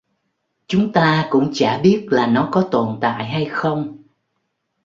Chúng 0.67 0.91
ta 0.93 1.27
cũng 1.31 1.51
chả 1.53 1.77
biết 1.77 2.07
là 2.11 2.27
nó 2.27 2.49
có 2.51 2.67
tồn 2.71 2.97
tại 3.01 3.25
hay 3.25 3.45
không 3.45 3.97